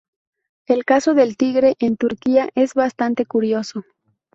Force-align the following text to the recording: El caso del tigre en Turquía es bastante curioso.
El 0.65 0.83
caso 0.83 1.13
del 1.13 1.37
tigre 1.37 1.75
en 1.77 1.95
Turquía 1.95 2.49
es 2.55 2.73
bastante 2.73 3.27
curioso. 3.27 3.83